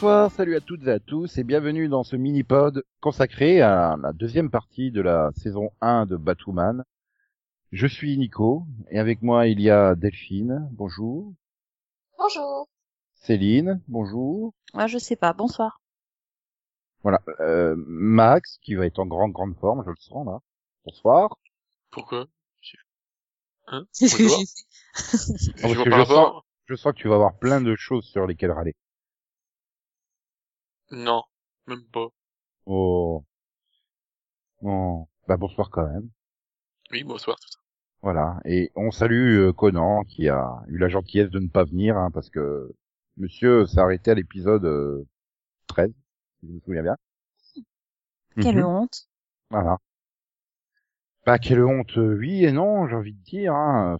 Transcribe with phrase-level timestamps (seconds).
[0.00, 4.14] Bonsoir, salut à toutes et à tous et bienvenue dans ce mini-pod consacré à la
[4.14, 6.84] deuxième partie de la saison 1 de Batwoman.
[7.70, 11.34] Je suis Nico et avec moi il y a Delphine, bonjour.
[12.16, 12.66] Bonjour.
[13.12, 14.54] Céline, bonjour.
[14.72, 15.82] Ah, je sais pas, bonsoir.
[17.02, 20.38] Voilà, euh, Max qui va être en grande grande forme, je le sens là.
[20.86, 21.36] Bonsoir.
[21.90, 22.26] Pourquoi?
[23.66, 23.84] Hein?
[24.00, 24.40] Bonjour.
[24.94, 28.74] Je rapport Je sens que tu vas avoir plein de choses sur lesquelles râler.
[30.92, 31.24] Non,
[31.66, 32.06] même pas.
[32.66, 33.24] Oh.
[34.62, 36.08] Bon, bah bonsoir quand même.
[36.92, 37.38] Oui, bonsoir.
[37.40, 37.58] tout ça.
[38.02, 38.40] Voilà.
[38.44, 42.10] Et on salue euh, Conan qui a eu la gentillesse de ne pas venir hein,
[42.12, 42.72] parce que
[43.16, 45.06] monsieur s'est arrêté à l'épisode euh,
[45.68, 45.92] 13,
[46.40, 46.96] si je me souviens bien.
[48.40, 48.64] Quelle Mhm.
[48.64, 49.08] honte.
[49.50, 49.78] Voilà.
[51.24, 53.54] Bah quelle honte, euh, oui et non, j'ai envie de dire.
[53.54, 53.96] Hein.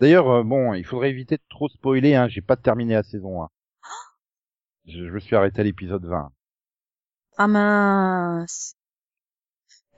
[0.00, 2.14] D'ailleurs, euh, bon, il faudrait éviter de trop spoiler.
[2.14, 2.28] Hein.
[2.28, 3.48] J'ai pas terminé la saison 1.
[4.86, 6.32] Je, je me suis arrêté à l'épisode 20.
[7.36, 8.74] Ah mince.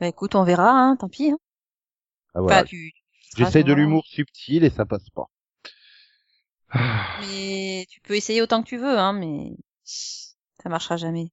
[0.00, 1.30] Bah écoute, on verra, hein, tant pis.
[1.30, 1.38] Hein.
[2.34, 2.56] Ah, voilà.
[2.58, 5.26] Enfin, tu, tu feras J'essaie de l'humour subtil et ça passe pas.
[6.70, 7.20] Ah.
[7.28, 9.52] Mais tu peux essayer autant que tu veux, hein, mais
[9.84, 11.30] ça marchera jamais.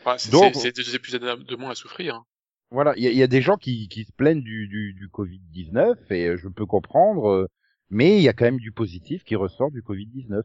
[0.00, 2.14] Enfin, c'est Donc- c'est- c'est deux épisodes de moins à souffrir.
[2.16, 2.24] hein.
[2.70, 5.96] Voilà, il y y a des gens qui, qui se plaignent du, du, du Covid-19
[6.10, 7.46] et euh, je peux comprendre, euh,
[7.88, 10.42] mais il y a quand même du positif qui ressort du Covid-19.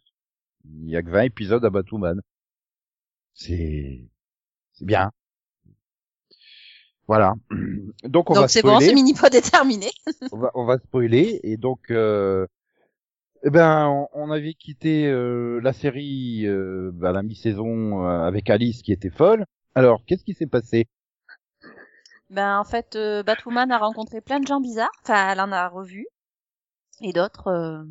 [0.66, 2.22] Il y a que 20 épisodes à Batwoman.
[3.34, 4.04] C'est
[4.74, 5.12] c'est bien.
[7.08, 7.34] Voilà.
[8.04, 9.90] Donc on va Donc c'est bon, ce mini-pod est terminé.
[10.32, 12.46] on, va, on va spoiler et donc euh,
[13.44, 18.50] eh ben on, on avait quitté euh, la série euh, à la mi-saison euh, avec
[18.50, 19.46] Alice qui était folle.
[19.76, 20.88] Alors qu'est-ce qui s'est passé?
[22.30, 24.92] Ben en fait, euh, Batwoman a rencontré plein de gens bizarres.
[25.04, 26.06] Enfin, elle en a revu.
[27.02, 27.84] Et d'autres, euh,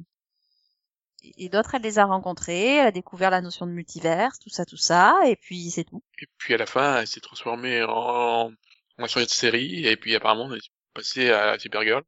[1.23, 2.77] et d'autres, elle les a rencontrés.
[2.77, 5.21] Elle a découvert la notion de multivers, tout ça, tout ça.
[5.27, 6.03] Et puis c'est tout.
[6.21, 8.51] Et puis à la fin, elle s'est transformée en...
[9.01, 12.03] On a changé de série, et puis apparemment, on est passé à Supergirl.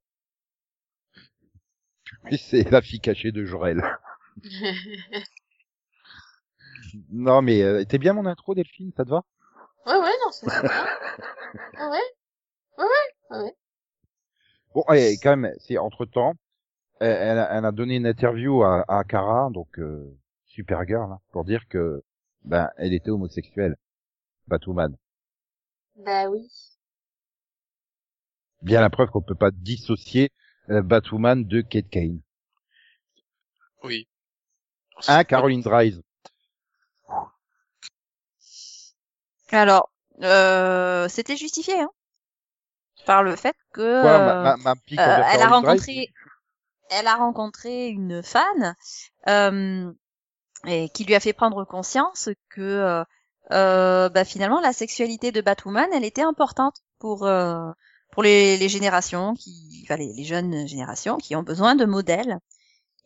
[2.31, 3.82] Et c'est la fille cachée de Jorel.
[7.10, 9.22] Non mais euh, t'es bien mon intro Delphine, ça te va?
[9.87, 10.88] Ouais, ouais, non, c'est sympa.
[11.77, 11.98] Ah ouais
[12.78, 13.54] Ouais, ouais, ouais, ouais.
[14.75, 16.34] Bon, et quand même, c'est entre temps,
[17.00, 20.16] elle, elle a, elle a donné une interview à, à Kara, donc euh,
[20.47, 22.03] Supergirl, hein, pour dire que
[22.44, 23.77] ben elle était homosexuelle,
[24.47, 24.97] Batwoman.
[25.97, 26.49] Bah oui.
[28.62, 30.31] Bien la preuve qu'on peut pas dissocier
[30.69, 32.21] euh, Batwoman de Kate Kane.
[33.83, 34.06] Oui.
[35.09, 36.03] Hein, Caroline Dries.
[39.50, 39.91] Alors,
[40.22, 41.91] euh, c'était justifié, hein,
[43.06, 45.47] par le fait que Quoi, euh, ma, ma, ma pique euh, envers elle a Dries
[45.47, 46.12] rencontré,
[46.91, 48.75] elle a rencontré une fan
[49.28, 49.93] euh,
[50.67, 53.05] et qui lui a fait prendre conscience que euh,
[53.53, 57.71] euh, bah, finalement la sexualité de Batwoman, elle était importante pour euh,
[58.12, 62.39] pour les, les générations qui, enfin les, les jeunes générations qui ont besoin de modèles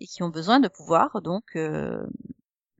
[0.00, 2.04] et qui ont besoin de pouvoir donc euh,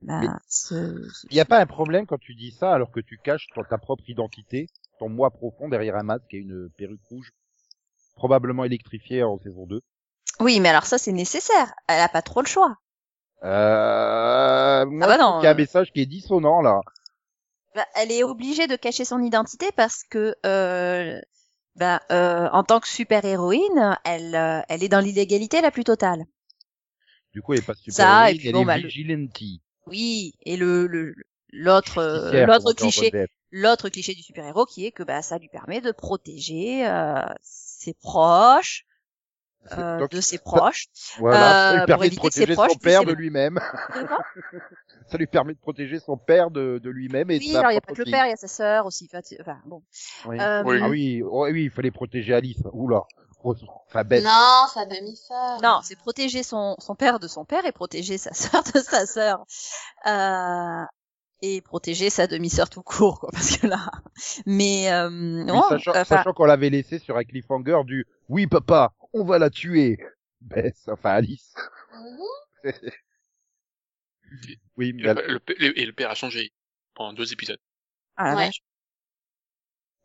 [0.01, 2.91] bah, Mais- se- se- Il n'y a pas un problème quand tu dis ça alors
[2.91, 4.67] que tu caches ton- ta propre identité,
[4.99, 7.31] ton moi profond derrière un masque et une perruque rouge,
[8.15, 9.81] probablement électrifiée en saison 2.
[10.39, 11.73] Oui, mais alors ça c'est nécessaire.
[11.89, 12.77] Elle a pas trop le choix.
[13.43, 15.55] Euh, moi, bah non, qu'il y a un euh.
[15.55, 16.81] message qui est dissonant là.
[17.75, 21.21] Bah, elle est obligée de cacher son identité parce que euh,
[21.75, 25.83] bah, euh, en tant que super héroïne, elle euh, elle est dans l'illégalité la plus
[25.85, 26.25] totale.
[27.33, 28.91] Du coup, elle est pas super Ça, et héroïne, puis elle bon, est bah, le-
[28.91, 29.39] vigilante.
[29.87, 31.15] Oui, et le le
[31.51, 33.15] l'autre euh, l'autre cliché
[33.51, 37.23] l'autre cliché du super héros qui est que bah ça lui permet de protéger euh,
[37.43, 38.85] ses proches
[39.71, 40.87] euh, de ses proches.
[41.17, 43.59] Voilà, ça euh, lui pour permet de protéger proches son père de lui-même.
[45.07, 47.71] ça lui permet de protéger son père de, de lui-même et de Oui, sa alors
[47.71, 49.09] il y a pas que le père, il y a sa sœur aussi.
[49.39, 49.81] Enfin, bon.
[50.25, 50.39] Oui.
[50.39, 50.79] Euh, Oui.
[50.81, 52.61] Ah oui, oh, oui, il fallait protéger Alice.
[52.73, 53.03] Oula.
[53.87, 54.23] Enfin, bête.
[54.23, 55.61] Non, sa demi-sœur.
[55.61, 59.05] Non, c'est protéger son, son père de son père et protéger sa sœur de sa
[59.05, 59.45] sœur.
[60.07, 60.85] Euh,
[61.47, 63.89] et protéger sa demi-sœur tout court, quoi, parce que là.
[64.45, 65.09] Mais euh,
[65.43, 69.37] Oui, sachant, enfin, sachant qu'on l'avait laissé sur un cliffhanger du oui papa, on va
[69.39, 69.97] la tuer.
[70.41, 71.53] Bess, enfin Alice.
[74.77, 76.51] Oui, Et mais le, elle- le, le- et le père a changé
[76.93, 77.59] pendant deux épisodes.
[78.17, 78.45] ah, la Ouais.
[78.47, 78.61] vache.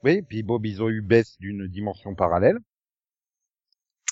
[0.02, 2.58] oui, puis Bob, ils ont eu Bess d'une dimension parallèle.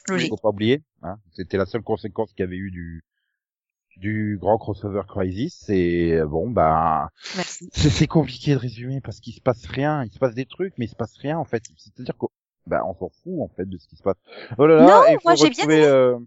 [0.08, 0.30] logique.
[0.30, 0.82] Faut pas oublier.
[1.02, 1.16] Hein.
[1.32, 3.02] C'était la seule conséquence qu'il y avait eu du
[3.98, 5.68] du grand crossover crisis.
[5.68, 7.68] Et euh, bon, bah, Merci.
[7.72, 10.04] c'est c'est compliqué de résumer parce qu'il se passe rien.
[10.04, 11.64] Il se passe des trucs, mais il se passe rien en fait.
[11.76, 12.28] C'est-à-dire qu'on
[12.66, 14.16] bah, on s'en fout en fait de ce qui se passe.
[14.58, 16.18] Oh là là, Non, et il faut moi, j'ai bien retrouver, euh,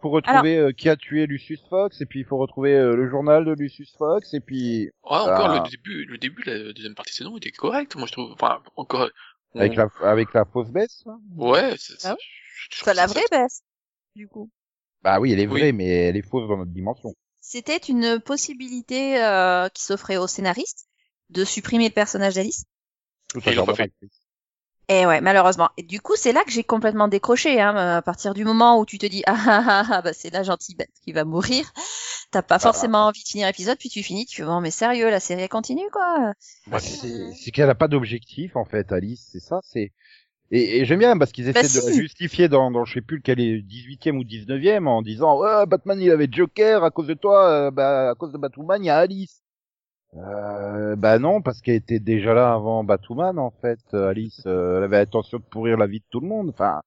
[0.00, 3.08] faut retrouver euh, qui a tué Lucius Fox, et puis il faut retrouver euh, le
[3.10, 5.62] journal de Lucius Fox, et puis Ouais, encore Ah.
[5.64, 8.30] le début, le début, de la deuxième partie de saison était correct, moi je trouve.
[8.32, 9.10] Enfin, encore.
[9.54, 11.04] on- avec la avec la fausse baisse.
[11.36, 12.14] Ouais, c'est Ah
[12.70, 13.62] c'est- C'est la vraie baisse,
[14.14, 14.48] du coup.
[15.02, 15.60] Bah oui, elle est Oui.
[15.60, 17.14] vraie, mais elle est fausse dans notre dimension.
[17.40, 20.86] C'était une possibilité euh, qui s'offrait au scénariste
[21.30, 22.64] de supprimer le personnage d'Alice.
[23.28, 23.92] Tout Et ils l'ont pas fait.
[24.88, 25.70] Et ouais, malheureusement.
[25.76, 27.60] Et du coup, c'est là que j'ai complètement décroché.
[27.60, 30.30] Hein, à partir du moment où tu te dis ah ah ah, ah bah c'est
[30.30, 31.72] la gentille bête qui va mourir,
[32.32, 35.08] t'as pas forcément envie de finir l'épisode, puis tu finis, tu fais bon mais sérieux,
[35.08, 36.32] la série elle continue quoi.
[36.66, 39.92] Bah, c'est c'est qu'elle a pas d'objectif en fait, Alice, c'est ça, c'est
[40.50, 43.00] et, et j'aime bien parce qu'ils Bah, essaient de la justifier dans, dans je sais
[43.00, 47.06] plus lequel est 18e ou 19e en disant ouais Batman il avait Joker à cause
[47.06, 49.42] de toi, euh, bah à cause de Batwoman il y a Alice.
[50.16, 53.78] Euh, bah non parce qu'elle était déjà là avant Batwoman en fait.
[53.94, 56.48] Euh, Alice, euh, elle avait l'intention de pourrir la vie de tout le monde.
[56.50, 56.80] Enfin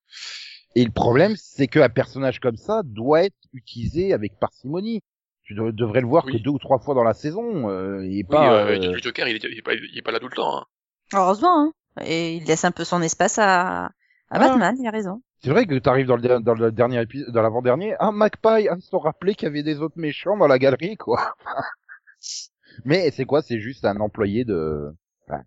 [0.75, 5.01] et le problème c'est qu'un personnage comme ça doit être utilisé avec parcimonie.
[5.43, 6.33] Tu dev- devrais le voir Oui.
[6.33, 8.65] que deux ou trois fois dans la saison euh, et Oui, pas.
[8.65, 10.35] euh, euh, le Joker, il est, il est pas, il est pas là tout le
[10.35, 10.57] temps.
[10.57, 10.65] Hein.
[11.13, 11.59] Heureusement.
[11.67, 11.73] Hein.
[12.01, 13.91] Et il laisse un peu son espace à, à
[14.29, 14.39] Ah.
[14.39, 15.21] Batman, il a raison.
[15.43, 18.75] C'est vrai que t'arrives dans le, dans le dernier épisode, dans l'avant-dernier, ah, Magpie, ah,
[18.77, 21.35] ils se sont rappelés qu'il y avait des autres méchants dans la galerie, quoi.
[22.85, 23.41] Mais c'est quoi?
[23.41, 24.95] C'est juste un employé de,
[25.27, 25.43] enfin,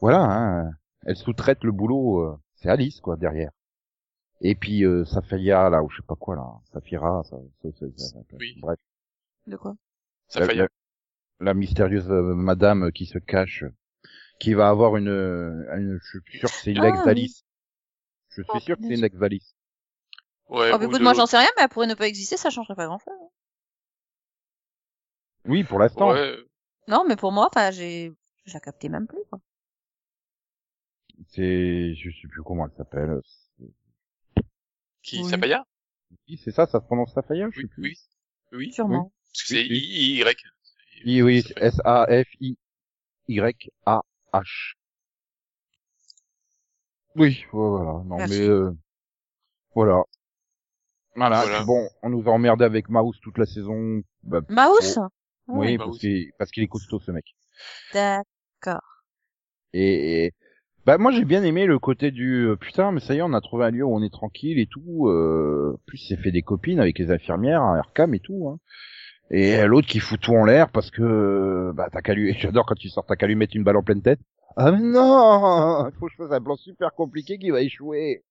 [0.00, 0.70] voilà, hein.
[1.04, 3.50] Elle sous-traite le boulot, euh, c'est Alice, quoi, derrière.
[4.40, 6.44] Et puis, euh, Safia, là, ou je sais pas quoi, là.
[6.72, 8.56] Safira, ça, ça, ça- ça- Oui.
[8.60, 8.78] bref.
[9.48, 9.74] De quoi?
[10.36, 10.68] La-
[11.40, 13.64] la mystérieuse euh, madame qui se cache,
[14.42, 17.04] qui va avoir une, une je suis sûr que c'est une Ah, ex oui.
[17.04, 17.44] d'Alice.
[18.30, 19.54] Je suis Oh, sûr que c'est une ex d'Alice.
[20.48, 22.50] Ouais, Oh, écoute, de- moi j'en sais rien, mais elle pourrait ne pas exister, ça
[22.50, 23.12] changerait pas grand chose.
[25.46, 26.10] Oui, pour l'instant.
[26.10, 26.36] Ouais,
[26.88, 28.12] Non, mais pour moi, enfin, j'ai,
[28.46, 29.40] je la captais même plus, quoi.
[31.30, 33.20] C'est, je sais plus comment elle s'appelle.
[35.02, 35.30] qui Oui.
[35.30, 35.64] Sapaya
[36.28, 37.96] Oui, c'est ça, ça se prononce Safaya, je Oui, sais plus.
[38.52, 38.72] oui, oui.
[38.72, 39.12] Sûrement.
[39.32, 40.36] Parce que c'est Oui, I, Y.
[41.04, 41.42] Oui, oui,
[44.32, 44.74] S-A-F-I-Y-A-H.
[47.16, 48.40] Oui, voilà, non, Merci.
[48.40, 48.70] mais, euh,
[49.74, 50.02] voilà.
[51.14, 54.00] Voilà, bon, on nous a emmerdé avec Mouse toute la saison.
[54.22, 54.98] Bah, Mouse
[55.48, 55.86] oui, Mouse.
[55.86, 57.26] parce qu'il, parce qu'il est costaud, ce mec.
[57.92, 58.80] D'accord.
[59.74, 60.32] Et, et-
[60.84, 63.34] bah moi j'ai bien aimé le côté du euh, putain mais ça y est on
[63.34, 65.06] a trouvé un lieu où on est tranquille et tout.
[65.08, 68.48] Euh, plus il s'est fait des copines avec les infirmières, à Arkham et tout.
[68.48, 68.58] Hein.
[69.32, 72.34] Et l'autre qui fout tout en l'air parce que bah t'as qu'à lui.
[72.38, 74.20] J'adore quand tu sors t'as qu'à lui mettre une balle en pleine tête.
[74.56, 78.22] Ah mais non, il faut que je fasse un plan super compliqué qui va échouer.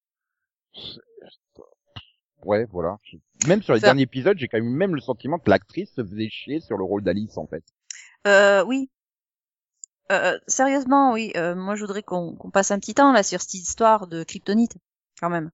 [2.44, 2.98] Ouais voilà.
[3.48, 6.03] Même sur les Ça- derniers épisodes j'ai quand même même le sentiment que l'actrice se
[6.03, 7.63] faisait chier sur le rôle d'Alice en fait.
[8.27, 8.89] Euh, oui.
[10.12, 11.31] Euh, sérieusement, oui.
[11.38, 14.24] Euh, moi, je voudrais qu'on qu'on passe un petit temps là sur cette histoire de
[14.24, 14.75] kryptonite,
[15.21, 15.51] quand même.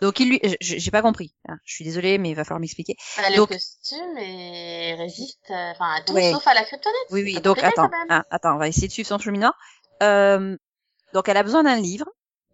[0.00, 1.34] Donc, il lui, j'ai pas compris.
[1.48, 1.58] hein.
[1.64, 2.96] Je suis désolée, mais il va falloir m'expliquer.
[3.18, 6.32] Bah, le Donc- costume et résiste, euh, enfin, à tout Ouais.
[6.32, 6.96] sauf à la kryptonite.
[7.10, 7.40] Oui, oui.
[7.40, 9.52] Donc, attends, hein, attends, on va essayer de suivre son cheminement.
[10.02, 10.56] Euh,
[11.12, 12.06] donc, elle a besoin d'un livre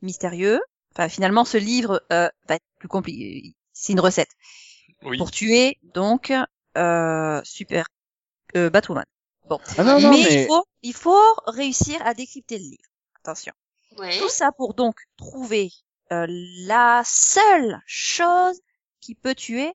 [0.02, 0.60] mystérieux.
[0.92, 3.54] Enfin, finalement, ce livre euh, va être plus compliqué.
[3.72, 4.30] C'est une recette
[5.02, 5.18] Oui.
[5.18, 6.32] pour tuer donc
[6.76, 7.86] euh, super
[8.56, 9.04] euh, Batwoman.
[9.48, 12.82] Bon, Ah non non mais, mais, il faut il faut réussir à décrypter le livre.
[13.22, 13.52] Attention.
[13.98, 14.18] Oui.
[14.18, 15.70] Tout ça pour donc trouver
[16.12, 18.60] euh, la seule chose
[19.00, 19.72] qui peut tuer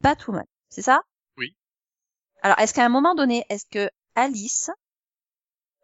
[0.00, 0.46] Batwoman.
[0.68, 1.02] C'est ça?
[1.38, 1.56] Oui.
[2.42, 4.70] Alors, est-ce qu'à un moment donné, est-ce que Alice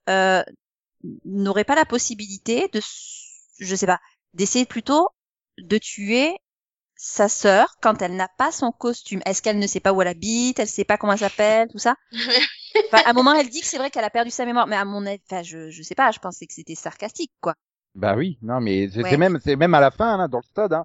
[0.09, 0.43] euh,
[1.25, 2.81] n'aurait pas la possibilité de,
[3.61, 4.01] je sais pas,
[4.35, 5.09] d'essayer plutôt
[5.59, 6.37] de tuer
[6.97, 9.23] sa sœur quand elle n'a pas son costume?
[9.27, 10.59] Est-ce qu'elle ne sait pas où elle habite?
[10.59, 11.69] Elle sait pas comment elle s'appelle?
[11.71, 11.97] Tout ça?
[12.93, 14.77] Enfin, à un moment, elle dit que c'est vrai qu'elle a perdu sa mémoire, mais
[14.77, 17.55] à mon avis, enfin, je, je sais pas, je pensais que c'était sarcastique, quoi.
[17.97, 19.17] Bah oui, non mais c'est Ouais.
[19.17, 20.85] même c'est même à la fin là dans le stade hein.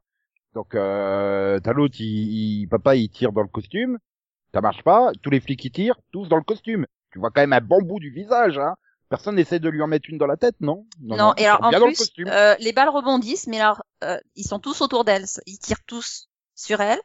[0.56, 3.98] Donc euh, t'as l'autre il, il- papa il tire dans le costume,
[4.54, 6.86] ça marche pas, tous les flics qui tirent, tous dans le costume.
[7.12, 8.76] Tu vois quand même un bon bout du visage hein.
[9.10, 10.86] Personne n'essaie de lui en mettre une dans la tête, non?
[11.02, 14.48] Non, et il alors en le plus, euh, les balles rebondissent, mais alors euh, ils
[14.48, 17.00] sont tous autour d'elle, ils tirent tous sur elle.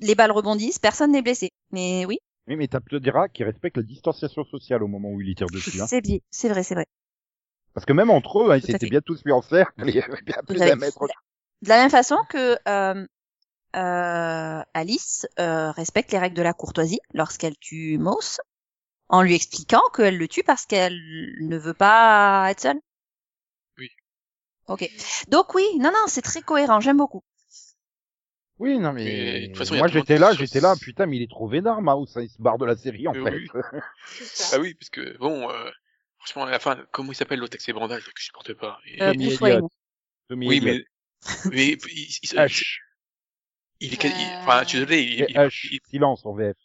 [0.00, 1.50] Les balles rebondissent, personne n'est blessé.
[1.72, 5.28] Mais oui, Oui, mais t'as dire qu'il respecte la distanciation sociale au moment où il
[5.30, 5.86] y tire dessus hein.
[5.88, 6.86] c'est bien, c'est vrai, c'est vrai.
[7.78, 9.94] Parce que même entre eux, hein, ils à s'étaient bien tous mis en cercle, il
[9.94, 11.06] y avait bien plus d'un mètre.
[11.62, 13.06] De la même façon que euh,
[13.76, 18.40] euh, Alice euh, respecte les règles de la courtoisie lorsqu'elle tue Mouse,
[19.08, 20.98] en lui expliquant qu'elle le tue parce qu'elle
[21.38, 22.80] ne veut pas être seule.
[23.78, 23.90] Oui.
[24.66, 24.90] Ok.
[25.28, 27.22] Donc oui, non, non, c'est très cohérent, j'aime beaucoup.
[28.58, 30.74] Oui, non Mais, mais, de toute façon, il y a moi j'étais là, j'étais là,
[30.74, 33.14] putain, mais il est trop vénard, Mouse, hein, il se barre de la série en
[33.14, 33.36] Euh, fait.
[33.36, 33.48] oui.
[34.52, 35.70] Ah oui, parce que bon, euh,
[36.30, 38.78] franchement, à la fin, comment il s'appelle l'autre avec ses bandages que je supporte pas
[38.86, 39.64] Et- Euh, Tommy Elliott.
[40.28, 40.84] Tommy Oui, Elliott.
[41.46, 42.78] mais, mais il, il- il- H.
[43.80, 44.38] il est, quasi- Euh.
[44.42, 46.56] enfin, je suis désolé, il, il, H, il, silence en VF.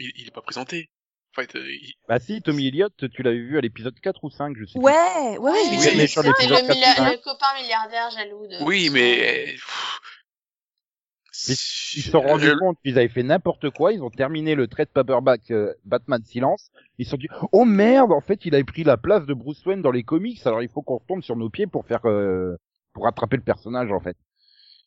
[0.00, 0.90] il- il est pas présenté.
[1.36, 4.30] En fait, euh, il- Bah si, Tommy Elliott, tu l'avais vu à l'épisode 4 ou
[4.30, 4.80] 5, je sais plus.
[4.80, 7.54] Ouais, ouais, ouais, Oui, il oui, est- mais sur l'épisode le, milla- 4, le copain
[7.60, 8.64] milliardaire jaloux de.
[8.64, 9.54] oui, mais
[11.48, 14.88] Ils se sont rendus compte qu'ils avaient fait n'importe quoi, ils ont terminé le trade
[14.88, 18.84] paperback euh, Batman Silence, ils se sont dit «Oh merde, en fait, il avait pris
[18.84, 21.50] la place de Bruce Wayne dans les comics, alors il faut qu'on retombe sur nos
[21.50, 22.06] pieds pour faire...
[22.08, 22.56] euh,
[22.92, 24.16] pour rattraper le personnage, en fait.»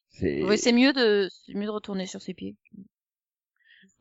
[0.10, 0.44] C'est...
[0.44, 2.56] Ouais, c'est mieux de, c'est mieux de retourner sur ses pieds.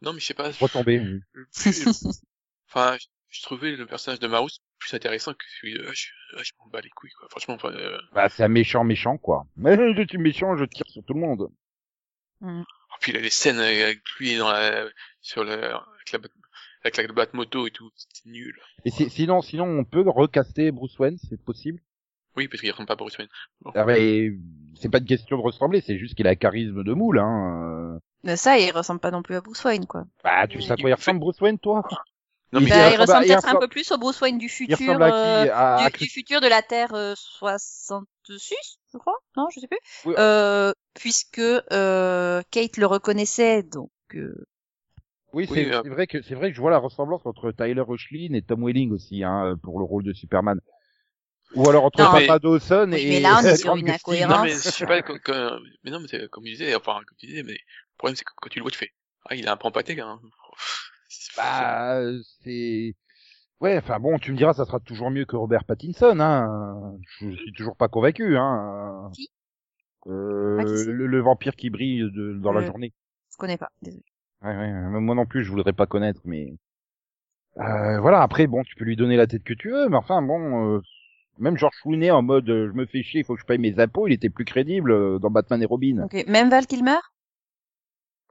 [0.00, 0.50] Non, mais je sais pas.
[0.60, 1.00] Retomber.
[1.32, 1.48] plus-
[2.68, 6.14] Enfin, je, je trouvais le personnage de Mouse plus intéressant que celui de Hush.
[6.38, 7.28] Hush m'en bat les couilles, quoi.
[7.30, 9.46] Franchement, enfin, euh, Bah, c'est un méchant méchant, quoi.
[9.56, 11.48] Mais je suis méchant, je tire sur tout le monde.
[12.42, 12.62] Oh,
[13.00, 14.86] puis il a des scènes avec lui dans la,
[15.20, 16.28] sur le, avec la, bat-
[16.84, 17.90] avec la batte moto et tout.
[17.96, 18.58] C'était nul.
[18.84, 21.80] Et si- sinon, sinon, on peut recaster Bruce Wayne, c'est possible
[22.36, 23.28] Oui, parce qu'il ressemble pas à Bruce Wayne.
[23.74, 24.30] Ah, mais
[24.80, 27.98] c'est pas une question de ressembler, c'est juste qu'il a un charisme de moule, hein.
[28.24, 30.04] Mais ça, il ressemble pas non plus à Bruce Wayne, quoi.
[30.24, 31.82] Bah, tu sais à quoi il Il ressemble Bruce Wayne, toi?
[32.52, 34.48] Non, Il mais Bah, il il ressemble peut-être un peu plus au Bruce Wayne du
[34.48, 35.48] futur, ressemble à euh, qui?
[35.50, 38.54] à, à du, du futur de la Terre euh, 66,
[38.92, 39.16] je crois?
[39.36, 39.78] Non, je sais plus.
[40.06, 40.14] Oui.
[40.18, 43.90] Euh, puisque euh, Kate le reconnaissait, donc.
[44.14, 44.46] euh,
[45.34, 47.84] Oui, c'est euh, c'est vrai que c'est vrai que je vois la ressemblance entre Tyler
[47.86, 50.58] Hoechlin et Tom Welling aussi, hein, pour le rôle de Superman.
[51.54, 53.90] Ou alors entre Non, Papa mais- Dawson Oui, et mais là, on est sur une
[53.90, 54.36] incohérence.
[54.36, 57.00] Non, mais je sais pas, comme, comme- mais non, mais c'est comme il disait, enfin,
[57.06, 57.58] comme tu disais, mais le
[57.98, 58.92] problème, c'est que quand tu le vois, tu fais,
[59.26, 60.20] ah, il a un pan pâté, hein.
[61.36, 62.00] Bah,
[62.42, 62.94] c'est
[63.60, 66.94] ouais, enfin bon, tu me diras, ça sera toujours mieux que Robert Pattinson, hein.
[67.20, 69.10] Je suis toujours pas convaincu, hein.
[69.14, 69.28] Qui
[70.06, 72.92] Euh, Ah, qui le, le vampire qui brille de- dans la Le- journée.
[73.32, 73.70] je connais pas.
[73.82, 74.04] Désolé.
[74.42, 76.54] Ouais, ouais, moi non plus, je voudrais pas connaître, mais
[77.58, 78.22] euh, voilà.
[78.22, 80.80] Après, bon, tu peux lui donner la tête que tu veux, mais enfin, bon, euh,
[81.38, 83.58] même George Clooney en mode, euh, je me fais chier, il faut que je paye
[83.58, 86.02] mes impôts, il était plus crédible euh, dans Batman et Robin.
[86.04, 86.24] Ok.
[86.28, 86.98] Même Val Kilmer?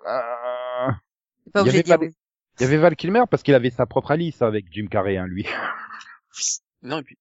[0.05, 0.91] Euh,
[1.53, 2.13] pas obligé avait de dire pas oui.
[2.59, 5.27] Il y avait Val Kilmer parce qu'il avait sa propre Alice avec Jim Carrey, hein,
[5.27, 5.45] lui.
[6.83, 7.17] Non, et puis,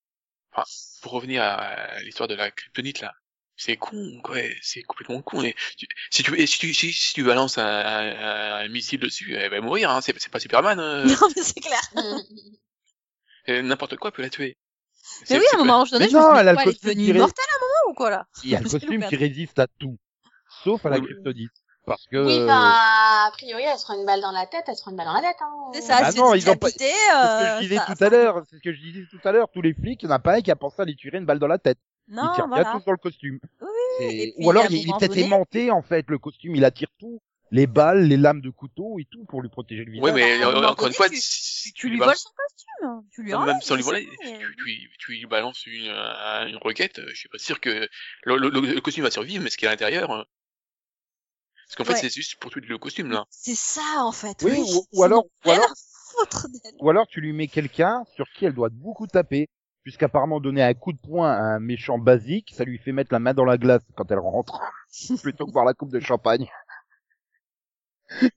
[0.52, 0.64] enfin,
[1.00, 3.14] pour revenir à l'histoire de la kryptonite, là,
[3.57, 5.43] c'est con, quoi, c'est complètement con.
[5.43, 9.35] Et tu- si tu, si tu, si, si tu balances un, un, un missile dessus,
[9.35, 11.81] elle va mourir, hein, c'est c'est pas Superman, euh, Non, mais c'est clair.
[13.49, 14.59] euh, n'importe quoi peut la tuer.
[15.21, 17.57] Mais C'est- oui, à un moment donné, je me suis elle est devenue immortelle à
[17.57, 18.26] un moment ou quoi, là?
[18.45, 19.99] Il y a le costume qui résiste à tout,
[20.64, 21.52] sauf à la kryptonite.
[21.87, 22.75] Parce que Oui, enfin,
[23.28, 25.07] a priori, elle se prend une balle dans la tête, elle se prend une balle
[25.07, 25.71] dans la tête, hein.
[25.73, 27.87] C'est ça, Bah c'est non, ils ont pas- c'est ce que euh, je disais ça-
[27.87, 30.07] tout à l'heure, c'est ce que je disais tout à l'heure, tous les flics, il
[30.07, 31.59] y en a pas un qui a pensé à lui tirer une balle dans la
[31.59, 31.78] tête.
[32.09, 32.64] Non, ils tirent voilà.
[32.64, 33.38] bien tous dans le costume.
[33.61, 33.69] Oui,
[34.37, 37.21] puis, Ou alors il, il est peut-être aimanté en fait, le costume, il attire tout,
[37.52, 40.05] les balles, les lames de couteau et tout pour lui protéger le visage.
[40.05, 43.23] Ouais, mais un euh, encore une fois, tu- si Tu lui voles son costume, tu
[43.23, 43.55] lui enlèves.
[43.55, 47.14] même sans lui voler, tu, tu, tu lui balances une, euh, une roquette, euh, je
[47.16, 47.88] suis pas sûr que
[48.25, 50.23] le, le, costume va survivre, mais ce qu'il y a à l'intérieur, euh,
[51.66, 53.25] parce qu'en fait, c'est juste pour tuer le costume, là.
[53.30, 54.37] C'est ça, en fait.
[54.42, 55.75] Oui, Oui, ou- alors- ou alors-.
[56.80, 59.49] Ou alors tu lui mets quelqu'un sur qui elle doit beaucoup taper,
[59.82, 63.18] puisqu'apparemment donner un coup de poing à un méchant basique, ça lui fait mettre la
[63.18, 64.58] main dans la glace quand elle rentre,
[65.23, 66.49] plutôt que boire la coupe de champagne.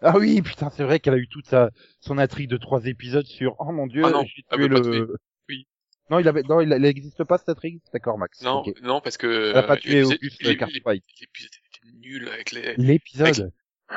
[0.00, 1.70] ah oui, putain, c'est vrai qu'elle a eu toute sa
[2.00, 5.14] son intrigue de trois épisodes sur oh mon dieu, Ah non, j'ai tué le.
[5.48, 5.66] Oui.
[6.10, 7.80] Non, il avait, non, il n'existe pas cette intrigue?
[7.92, 8.42] D'accord, Max.
[8.42, 9.50] Non, non, parce que...
[9.50, 11.02] Elle a pas euh, tué Auguste l'ép- Cartwright.
[11.20, 11.50] L'épisode
[12.00, 12.74] nul avec les...
[12.76, 13.52] L'épisode.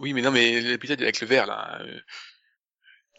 [0.00, 1.80] Oui, mais non, mais l'épisode avec le verre, là...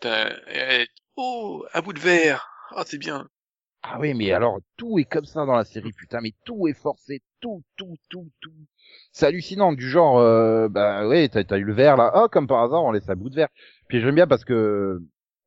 [0.06, 0.86] Euh...
[1.16, 3.30] Oh, un bout de verre Ah, c'est bien
[3.84, 6.74] Ah oui, mais alors tout est comme ça dans la série, putain, mais tout est
[6.74, 8.52] forcé, tout, tout, tout, tout.
[9.14, 12.48] C'est hallucinant, du genre, euh, bah ouais, t'as as eu le verre là, oh comme
[12.48, 13.50] par hasard, on laisse un bout de verre.
[13.88, 15.00] Puis j'aime bien parce que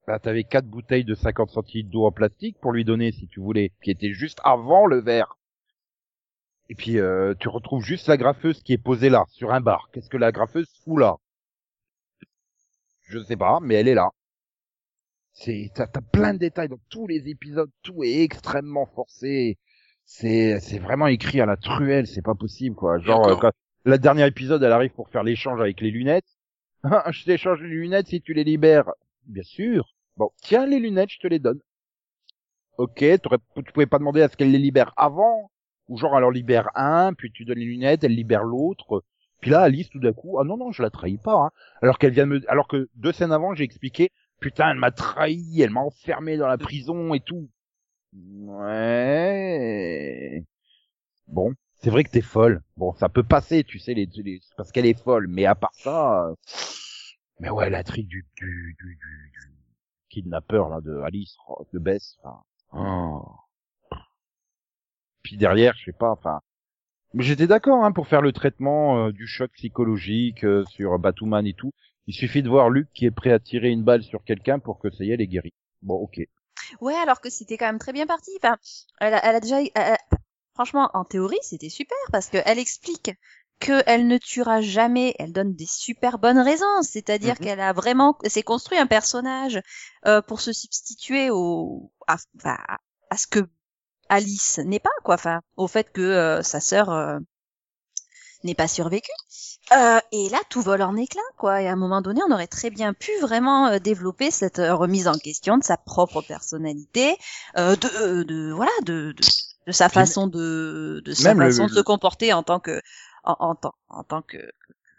[0.07, 3.41] bah, t'avais quatre bouteilles de 50 centilitres d'eau en plastique pour lui donner si tu
[3.41, 5.37] voulais, qui était juste avant le verre.
[6.69, 9.89] Et puis euh, tu retrouves juste la graffeuse qui est posée là, sur un bar.
[9.93, 11.17] Qu'est-ce que la graffeuse fout là?
[13.03, 14.11] Je sais pas, mais elle est là.
[15.33, 19.59] C'est, t'as, plein de détails dans tous les épisodes, tout est extrêmement forcé.
[20.05, 22.99] C'est, c'est vraiment écrit à la truelle, c'est pas possible, quoi.
[22.99, 23.53] Genre, euh, quand
[23.85, 26.27] le dernier épisode, elle arrive pour faire l'échange avec les lunettes.
[27.11, 28.91] Je t'échange les lunettes si tu les libères.
[29.27, 29.95] Bien sûr.
[30.17, 31.61] Bon, tiens les lunettes, je te les donne.
[32.79, 33.05] Ok,
[33.55, 35.51] tu pouvais pas demander à ce qu'elle les libère avant.
[35.89, 39.05] Ou genre, elle libère un, puis tu donnes les lunettes, elle libère l'autre.
[39.41, 41.51] Puis là, Alice, tout d'un coup, ah non, non, je la trahis pas, hein.
[41.83, 44.91] Alors qu'elle vient de me, alors que deux scènes avant, j'ai expliqué, putain, elle m'a
[44.91, 47.49] trahi, elle m'a enfermé dans la prison et tout.
[48.77, 50.43] Ouais.
[51.29, 51.53] Bon,
[51.83, 52.63] c'est vrai que t'es folle.
[52.77, 55.29] Bon, ça peut passer, tu sais, les, les- parce qu'elle est folle.
[55.29, 56.33] Mais à part ça,
[57.41, 59.53] mais ouais, la trique du, du, du, du, du
[60.11, 61.37] kidnappeur, là, de Alice,
[61.73, 63.25] de Bess, enfin, oh.
[65.27, 66.41] Puis derrière, je sais pas, enfin,
[67.15, 71.47] Mais j'étais d'accord hein, pour faire le traitement euh, du choc psychologique euh, sur Batwoman
[71.49, 71.73] et tout.
[72.07, 74.79] Il suffit de voir Luke qui est prêt à tirer une balle sur quelqu'un pour
[74.79, 75.55] que ça y est, elle est guérie.
[75.83, 76.21] Bon, ok.
[76.81, 78.31] Ouais, alors que c'était quand même très bien parti.
[78.43, 78.57] Enfin,
[79.01, 79.97] elle a, elle a déjà, elle-
[80.55, 83.11] franchement, en théorie, c'était super parce que elle explique
[83.59, 85.15] qu'elle ne tuera jamais.
[85.19, 87.41] Elle donne des super bonnes raisons, c'est-à-dire Mhm.
[87.41, 89.61] qu'elle a vraiment, s'est construit un personnage
[90.07, 92.17] euh, pour se substituer au, à-
[93.11, 93.41] à ce que
[94.09, 95.15] Alice n'est pas, quoi.
[95.17, 97.19] Enfin, au fait que euh, sa sœur euh,
[98.45, 99.11] n'est pas survécue.
[99.73, 101.63] Euh, et là, tout vole en éclats, quoi.
[101.63, 104.75] Et à un moment donné, on aurait très bien pu vraiment euh, développer cette euh,
[104.75, 107.17] remise en question de sa propre personnalité,
[107.59, 109.23] euh, de, de voilà, de, de,
[109.67, 112.61] de sa façon de, de sa Même le- façon de le- se comporter en tant
[112.61, 112.81] que,
[113.25, 114.39] en, en, tant- en tant que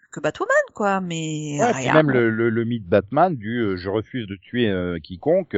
[0.09, 0.99] que Batwoman, quoi.
[1.01, 1.93] Mais Ouais, rien.
[1.93, 5.55] même le, le, le mythe Batman du euh, je refuse de tuer euh, quiconque.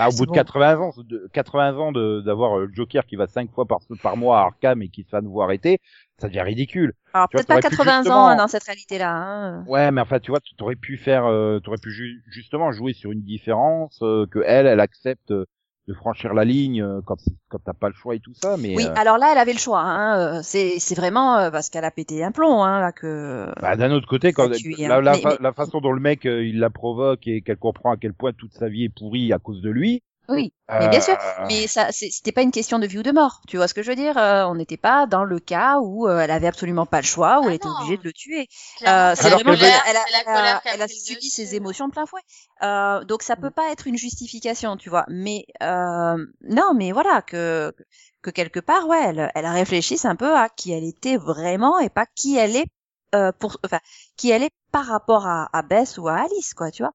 [0.00, 0.34] Euh, ah, au bout de bon.
[0.34, 3.78] 80 ans, de 80 ans de- d'avoir euh, le Joker qui va cinq fois par,
[4.02, 5.78] par mois à Arkham et qui se fait nouveau arrêter,
[6.18, 6.94] ça devient ridicule.
[7.12, 9.10] Alors peut-être pas t'aurais pu 80 justement- ans hein, dans cette réalité-là.
[9.12, 9.64] Hein.
[9.66, 12.72] Ouais, mais enfin, tu vois, tu aurais pu faire, euh, tu aurais pu ju- justement
[12.72, 15.44] jouer sur une différence euh, que elle, elle accepte euh,
[15.90, 17.16] de franchir la ligne euh, quand
[17.48, 18.56] quand t'as pas le choix et tout ça.
[18.56, 19.80] Mais Oui, euh, alors là, elle avait le choix.
[19.80, 20.18] Hein.
[20.36, 23.46] euh, C'est c'est vraiment parce qu'elle a pété un plomb, hein, là, que.
[23.60, 25.00] bah, d'un autre côté, quand la, hein.
[25.00, 27.92] la, Mais- fa- mais- la façon dont le mec il la provoque et qu'elle comprend
[27.92, 30.02] à quel point toute sa vie est pourrie à cause de lui.
[30.30, 31.14] Oui, mais bien sûr.
[31.14, 33.40] euh, Mais ça, c'était pas une question de vie ou de mort.
[33.48, 36.06] Tu vois ce que je veux dire Euh, On n'était pas dans le cas où
[36.08, 37.74] euh, elle avait absolument pas le choix, où Ah elle était non.
[37.74, 38.46] obligée de le tuer.
[38.86, 39.52] Euh, c'est vraiment
[39.86, 39.96] elle
[40.26, 41.30] elle a- elle a subi dessus.
[41.30, 42.20] ses émotions de plein fouet.
[42.62, 45.04] Euh, donc ça peut pas être une justification, tu vois.
[45.08, 47.74] Mais euh, non, mais voilà que
[48.22, 51.88] que quelque part, ouais, elle, elle réfléchisse un peu à qui elle était vraiment et
[51.90, 52.66] pas qui elle est
[53.14, 53.80] euh, pour, enfin,
[54.16, 56.92] qui elle est par rapport à, à Bess ou à Alice, quoi, tu vois.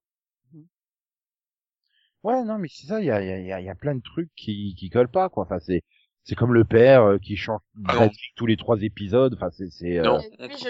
[2.26, 3.66] Ouais, non, mais c'est ça, il y a, il y, a, il y a- il
[3.66, 5.44] y a plein de trucs qui, qui collent pas, quoi.
[5.44, 5.82] Enfin, c'est,
[6.24, 9.34] c'est comme le père euh, qui change Ah tous les trois épisodes.
[9.34, 9.98] Enfin, c'est, c'est.
[9.98, 10.20] euh, Non,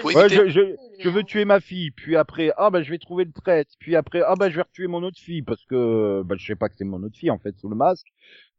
[0.03, 3.25] Ouais, je, je, je veux tuer ma fille, puis après, ah bah je vais trouver
[3.25, 6.35] le traite, puis après, ah bah je vais retuer mon autre fille parce que, bah
[6.37, 8.07] je sais pas que c'est mon autre fille en fait sous le masque,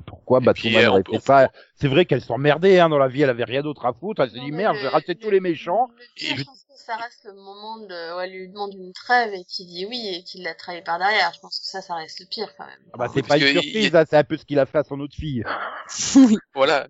[0.00, 2.88] Pourquoi Et puis, Batwoman euh, aurait on- fait on- ça C'est vrai qu'elle s'emmerdait hein,
[2.88, 4.22] dans la vie, elle avait rien d'autre à foutre.
[4.22, 5.88] Elle s'est dit merde, le- je vais rater le- tous les méchants.
[5.96, 8.74] Le pire, Je- je pense que ça reste le moment de, où elle lui demande
[8.74, 11.32] une trêve et qu'il dit oui et qu'il l'a trahi par derrière.
[11.34, 12.78] Je pense que ça, ça reste le pire quand même.
[12.94, 14.84] Ah bah c'est pas une surprise, là, c'est un peu ce qu'il a fait à
[14.84, 15.44] son autre fille.
[16.16, 16.36] oui.
[16.54, 16.88] Voilà.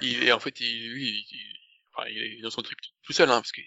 [0.00, 1.56] Il, et en fait, il, lui, il, il-
[1.94, 3.60] enfin, il est dans son trip tout seul, hein, parce que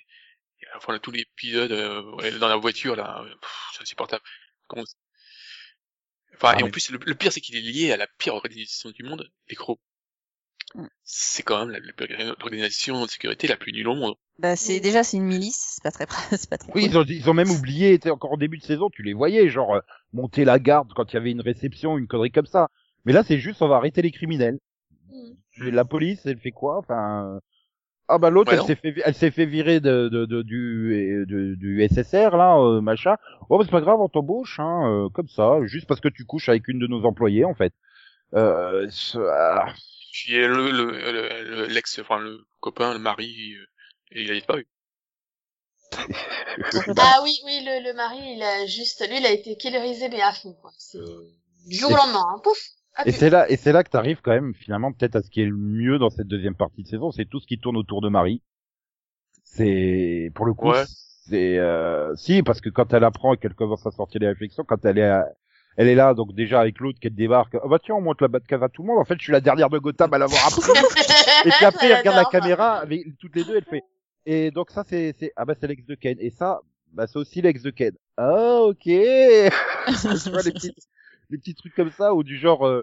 [0.77, 3.34] enfin, tout l'épisode euh, dans la voiture, là, euh,
[3.73, 4.21] c'est insupportable.
[4.67, 4.84] Comment...
[6.41, 8.08] Enfin, Ah, et en mais- plus, le, le pire, c'est qu'il est lié à la
[8.17, 9.80] pire organisation du monde, les crocs.
[10.73, 10.86] Mm.
[11.04, 14.15] C'est quand même la- la- l'organisation de sécurité la plus nulle au monde.
[14.39, 16.06] Bah c'est déjà c'est une milice, c'est pas très
[16.39, 16.89] c'est pas très Oui, cool.
[16.91, 19.13] ils ont, ils ont même oublié, tu sais, encore au début de saison, tu les
[19.13, 19.82] voyais, genre, euh,
[20.13, 22.69] monter la garde quand il y avait une réception, une connerie comme ça.
[23.06, 24.60] Mais là, c'est juste, on va arrêter les criminels.
[25.10, 25.67] Mm.
[25.69, 26.77] La police, elle fait quoi?
[26.77, 27.39] Enfin, euh,
[28.12, 31.26] ah bah l'autre, Ouais, elle s'est fait, elle s'est fait virer de, de, de- du,
[31.28, 33.15] de- du SSR là, euh, machin.
[33.50, 36.26] Oh, bah, c'est pas grave, on t'embauche, hein, euh, comme ça, juste parce que tu
[36.26, 37.74] couches avec une de nos employés, en fait.
[38.36, 39.74] Euh, ah,
[40.13, 43.56] Puis euh, le, le, le- le- l'ex, enfin, le copain, le mari,
[44.12, 44.67] il a disparu.
[46.97, 50.21] Ah oui, oui, le, le mari, il a juste, lui, il a été killerisé mais
[50.21, 50.71] à fond, quoi.
[50.78, 50.97] C'est
[51.65, 52.39] du jour au lendemain, hein.
[52.43, 52.58] pouf.
[52.95, 55.30] Ah, Et c'est là, et c'est là que t'arrives quand même finalement peut-être à ce
[55.30, 57.77] qui est le mieux dans cette deuxième partie de saison, c'est tout ce qui tourne
[57.77, 58.41] autour de Marie.
[59.43, 60.84] C'est pour le coup, Ouais.
[61.27, 64.63] c'est euh, si parce que quand elle apprend et qu'elle commence à sortir des réflexions,
[64.65, 65.25] quand elle est, à-
[65.77, 68.27] elle est là donc déjà avec l'autre qu'elle débarque, ah bah tiens on monte la
[68.27, 68.99] Batcave à tout le monde.
[68.99, 70.62] En fait je suis la dernière de Gotham à l'avoir appris.
[71.45, 73.84] et puis après elle regarde la caméra avec toutes les deux, elle fait.
[74.25, 76.60] Et donc ça c'est c'est ah bah c'est l'ex de Ken et ça
[76.93, 77.93] bah c'est aussi l'ex de Ken.
[78.17, 78.84] Ah ok.
[78.84, 80.73] tu vois les petits
[81.32, 82.82] les petits trucs comme ça ou du genre euh,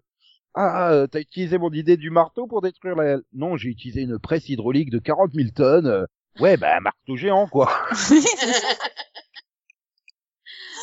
[0.55, 4.19] ah euh, t'as utilisé mon idée du marteau pour détruire la non j'ai utilisé une
[4.19, 5.87] presse hydraulique de 40 000 tonnes.
[5.87, 6.07] Euh,
[6.41, 7.71] ouais bah un marteau géant quoi.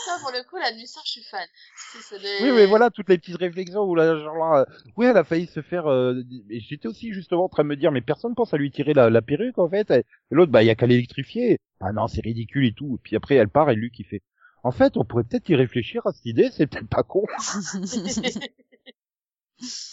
[0.06, 1.48] Ça, pour le coup, la nuissance, je suis fan.
[2.12, 4.66] Des- oui mais voilà toutes les petites réflexions où là genre là euh,
[4.98, 7.76] oui elle a failli se faire euh, et j'étais aussi justement en train de me
[7.76, 9.90] dire mais personne pense à lui tirer la, la perruque en fait.
[9.92, 11.58] Et l'autre bah il y a qu'à l'électrifier.
[11.80, 12.96] Ah non c'est ridicule et tout.
[12.96, 14.22] Et puis après elle part et lui qui fait
[14.66, 17.24] en fait on pourrait peut-être y réfléchir à cette idée c'est peut-être pas con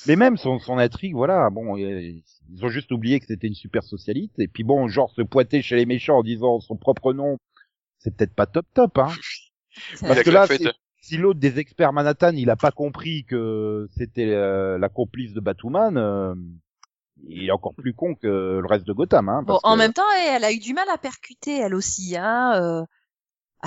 [0.07, 3.55] Mais même son, son intrigue, voilà, bon, euh, ils ont juste oublié que c'était une
[3.55, 7.13] super socialite, et puis bon, genre se pointer chez les méchants en disant son propre
[7.13, 7.39] nom,
[7.99, 9.13] c'est peut-être pas top top, hein.
[10.01, 10.63] Parce que là, fête.
[11.01, 15.41] si, l'autre des experts Manhattan, il a pas compris que c'était euh, la complice de
[15.41, 16.35] Batwoman, euh,
[17.29, 19.43] il est encore plus con que le reste de Gotham, hein.
[19.45, 22.61] Bon, en que- même temps, elle a eu du mal à percuter elle aussi, hein.
[22.61, 22.85] euh,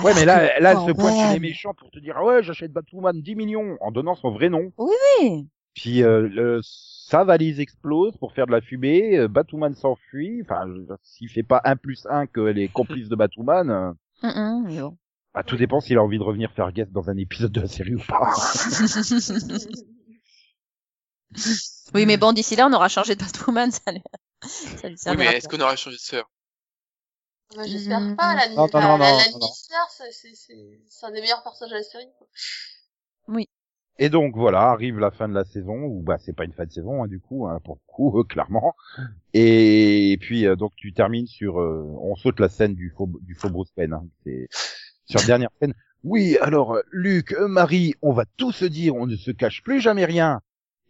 [0.02, 1.42] Ouais, mais là, que, là, pointe chez les même.
[1.42, 4.72] méchants pour te dire, ah ouais, j'achète Batwoman 10 millions, en donnant son vrai nom.
[4.78, 5.48] Oui.
[5.74, 10.64] Puis euh, le, sa valise explose pour faire de la fumée, euh, Batwoman s'enfuit, enfin,
[11.02, 13.92] s'il fait pas 1 plus 1 qu'elle est complice de Batwoman, euh,
[14.66, 14.96] mais bon.
[15.34, 17.68] bah, tout dépend s'il a envie de revenir faire guest dans un épisode de la
[17.68, 18.30] série ou pas.
[21.94, 24.00] oui, mais bon, d'ici là, on aura changé de Batwoman, ça lui,
[24.42, 26.30] ça lui Oui, mais est-ce qu'on aura changé de sœur?
[27.64, 28.16] J'espère Mm.
[28.16, 29.46] pas, la, Non, non, la, non, la, non, la
[29.90, 32.26] c'est, c'est, c'est, c'est un des meilleurs personnages de la série, quoi.
[33.98, 36.66] Et donc voilà, arrive la fin de la saison, ou bah c'est pas une fin
[36.66, 38.74] de saison hein, du coup, hein, pour le coup, euh, clairement.
[39.32, 43.34] Et, puis euh, donc tu termines sur, euh, on saute la scène du faux, du
[43.34, 43.94] faux Bruce Wayne.
[43.94, 44.48] Hein, c'est
[45.06, 45.72] sur la dernière scène.
[46.04, 49.62] Oui, alors euh, Luc, euh, Marie, on va tout se dire, on ne se cache
[49.62, 50.40] plus jamais rien.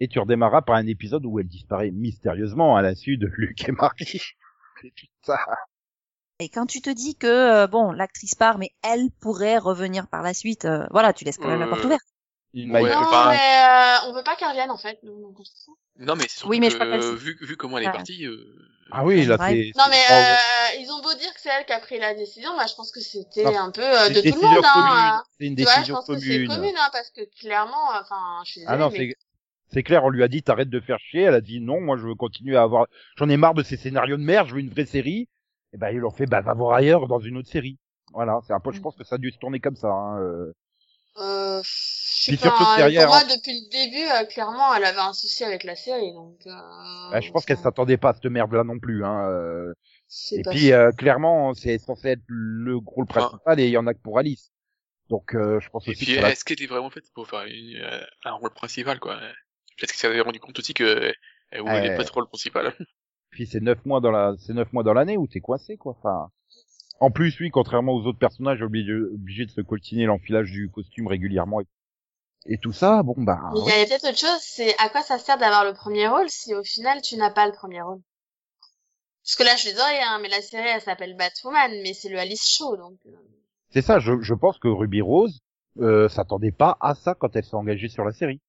[0.00, 3.72] Et tu redémarras par un épisode où elle disparaît mystérieusement à l'insu de Luc et
[3.72, 4.20] Marie.
[4.82, 5.38] C'est tout ça.
[6.38, 10.22] Et quand tu te dis que, euh, bon, l'actrice part, mais elle pourrait revenir par
[10.22, 12.02] la suite, euh, voilà, tu laisses quand même la Euh, porte ouverte.
[12.52, 14.98] Il Ouais, m'a non, enfin- mais euh, on veut pas qu'elle revienne, en fait.
[15.02, 17.92] Non, mais c'est surtout Oui, mais que, je vu, vu comment elle est Ouais.
[17.92, 18.54] partie, euh,
[18.90, 19.70] Ah oui, là Ouais.
[19.72, 19.78] c'est.
[19.78, 22.14] Non, mais c'est- euh, ils ont beau dire que c'est elle qui a pris la
[22.14, 24.64] décision, moi je pense que c'était un peu euh, c'est de tout le décision monde,
[24.64, 24.72] hein.
[24.74, 25.22] commune.
[25.38, 26.46] C'est une Tu vois, je décision pense que c'est commune.
[26.46, 29.14] commune, hein, parce que clairement, enfin, je suis désolée, Ah non, mais c'est
[29.72, 31.96] c'est clair, on lui a dit t'arrêtes de faire chier, elle a dit non, moi
[31.96, 34.60] je veux continuer à avoir j'en ai marre de ces scénarios de merde, je veux
[34.60, 35.28] une vraie série.
[35.76, 37.78] Et ben ils leur fait bah va voir ailleurs dans une autre série.
[38.14, 40.18] Voilà, c'est un peu je pense que ça a dû se tourner comme ça hein.
[40.22, 40.52] euh.
[41.18, 43.34] Euh, je sais Puis pas, hein, derrière, pour moi, hein.
[43.36, 46.38] depuis le début, euh, clairement, elle avait un souci avec la série, donc.
[46.46, 49.28] Euh, Bah, je pense qu'elle s'attendait pas à cette merde là non plus hein.
[49.28, 49.74] euh.
[50.08, 53.76] c'est Et pas puis euh, clairement, c'est censé être le rôle principal et il y
[53.76, 54.50] en a que pour Alice.
[55.10, 57.76] Donc euh, je pense et aussi puis est-ce qu'elle est vraiment faite pour faire une,
[57.76, 59.16] euh, un rôle principal, quoi?
[59.76, 61.12] Peut-être qu'elle s'est rendu compte aussi que
[61.50, 62.74] elle voulait pas de rôle principal.
[63.36, 65.94] puis c'est neuf mois dans la c'est neuf mois dans l'année où t'es coincé quoi.
[65.98, 66.30] Enfin
[67.00, 71.06] en plus lui contrairement aux autres personnages obligé obligé de se coltiner l'enfilage du costume
[71.06, 71.66] régulièrement et,
[72.46, 75.18] et tout ça bon bah il y a peut-être autre chose, c'est à quoi ça
[75.18, 78.00] sert d'avoir le premier rôle si au final tu n'as pas le premier rôle?
[79.22, 82.08] Parce que là, je suis désolée, hein, mais la série, elle s'appelle Batwoman, mais c'est
[82.08, 82.96] le Alice Show, donc...
[83.06, 83.10] euh,
[83.70, 85.40] C'est ça, je, je pense que Ruby Rose
[85.80, 88.40] euh, s'attendait pas à ça quand elle s'est engagée sur la série.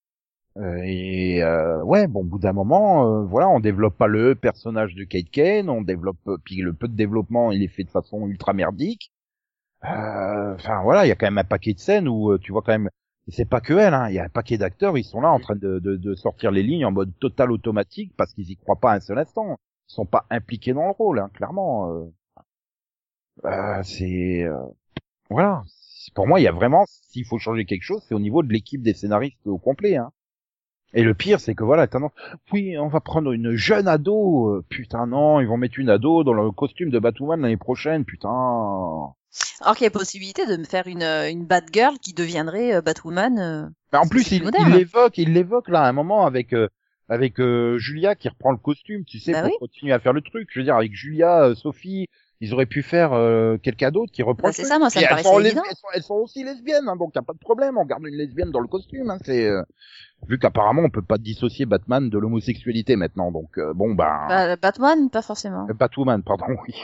[0.58, 4.34] Euh, et euh, ouais, bon, au bout d'un moment, euh, voilà, on développe pas le
[4.36, 7.84] personnage de Kate Kane, on développe, euh, puis le peu de développement, il est fait
[7.84, 9.12] de façon ultra merdique.
[9.86, 12.52] Euh, Enfin voilà, il y a quand même un paquet de scènes où euh, tu
[12.52, 12.89] vois quand même,
[13.30, 15.39] c'est pas que elle, hein, il y a un paquet d'acteurs, ils sont là en
[15.39, 18.80] train de, de, de sortir les lignes en mode total automatique parce qu'ils y croient
[18.80, 19.58] pas un seul instant.
[19.89, 21.91] Ils sont pas impliqués dans le rôle, hein, clairement.
[21.93, 22.06] Euh,
[23.46, 24.56] Euh, c'est euh,
[25.30, 25.63] voilà.
[26.15, 28.52] Pour moi, il y a vraiment, s'il faut changer quelque chose, c'est au niveau de
[28.54, 29.98] l'équipe des scénaristes au complet.
[29.98, 30.12] Hein.
[30.93, 32.12] Et le pire, c'est que voilà, tendance,
[32.54, 34.47] oui, on va prendre une jeune ado.
[34.56, 38.06] Euh, Putain, non, ils vont mettre une ado dans le costume de Batwoman l'année prochaine.
[38.06, 38.30] Putain.
[39.62, 42.82] Alors qu'il y a possibilité de me faire une, euh, une Batgirl qui deviendrait euh,
[42.82, 43.38] Batwoman.
[43.38, 43.65] euh.
[43.93, 46.67] Mais en plus, il l'évoque, il l'évoque là à un moment avec euh,
[47.10, 49.58] avec euh, Julia qui reprend le costume, tu sais, Bah pour oui.
[49.60, 50.50] continuer à faire le truc.
[50.52, 52.08] Je veux dire, avec Julia, Sophie,
[52.39, 55.06] ils auraient pu faire euh, quelqu'un d'autre qui reprend Bah, c'est ça, moi, ça me
[55.06, 57.78] elles, sont elles, sont, elles sont aussi lesbiennes, hein, donc a pas de problème.
[57.78, 59.10] On garde une lesbienne dans le costume.
[59.10, 59.63] Hein, c'est euh,
[60.28, 63.32] vu qu'apparemment on peut pas dissocier Batman de l'homosexualité maintenant.
[63.32, 64.26] Donc euh, bon ben.
[64.30, 65.67] Bah, Batman, pas forcément.
[65.69, 66.76] Euh, Batwoman, pardon, oui.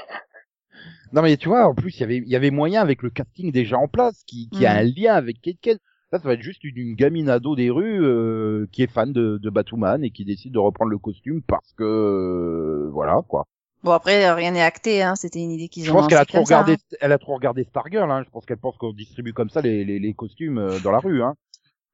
[1.11, 3.11] Non mais tu vois, en plus il y avait il y avait moyen avec le
[3.11, 4.79] casting déjà en place qui, qui a Mhm.
[4.79, 5.77] un lien avec Kate Kane.
[6.11, 9.13] Là, ça va être juste une, une gamine ado des rues euh, qui est fan
[9.13, 13.45] de, de Batwoman et qui décide de reprendre le costume parce que euh, voilà quoi.
[13.83, 15.15] Bon, après, euh, rien n'est acté, hein.
[15.15, 16.97] C'était une idée qu'ils Je ont pense qu'elle a trop comme ça, regardé, hein.
[17.01, 18.09] elle a trop regardé Stargirl.
[18.09, 18.23] Hein.
[18.25, 20.99] Je pense qu'elle pense qu'on distribue comme ça les, les, les costumes euh, dans la
[20.99, 21.21] rue.
[21.21, 21.35] Hein.